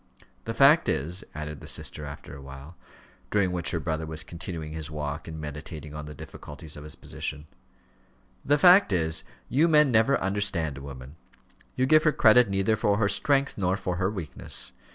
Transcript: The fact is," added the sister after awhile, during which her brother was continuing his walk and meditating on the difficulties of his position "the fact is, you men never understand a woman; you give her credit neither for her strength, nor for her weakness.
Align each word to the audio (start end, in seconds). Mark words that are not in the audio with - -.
The 0.45 0.55
fact 0.55 0.89
is," 0.89 1.23
added 1.35 1.59
the 1.59 1.67
sister 1.67 2.05
after 2.05 2.35
awhile, 2.35 2.75
during 3.29 3.51
which 3.51 3.69
her 3.69 3.79
brother 3.79 4.07
was 4.07 4.23
continuing 4.23 4.71
his 4.73 4.89
walk 4.89 5.27
and 5.27 5.39
meditating 5.39 5.93
on 5.93 6.07
the 6.07 6.15
difficulties 6.15 6.75
of 6.75 6.83
his 6.83 6.95
position 6.95 7.45
"the 8.43 8.57
fact 8.57 8.91
is, 8.93 9.23
you 9.47 9.67
men 9.67 9.91
never 9.91 10.17
understand 10.19 10.79
a 10.79 10.81
woman; 10.81 11.17
you 11.75 11.85
give 11.85 12.01
her 12.01 12.11
credit 12.11 12.49
neither 12.49 12.75
for 12.75 12.97
her 12.97 13.07
strength, 13.09 13.59
nor 13.59 13.77
for 13.77 13.97
her 13.97 14.09
weakness. 14.09 14.71